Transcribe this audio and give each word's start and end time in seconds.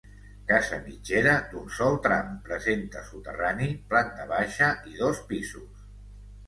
Casa 0.51 0.79
mitgera, 0.85 1.35
d'un 1.51 1.67
sol 1.79 1.97
tram, 2.07 2.33
presenta 2.49 3.05
soterrani, 3.11 3.69
planta 3.93 4.27
baixa 4.35 4.75
i 4.95 5.01
dos 5.05 5.27
pisos. 5.33 5.89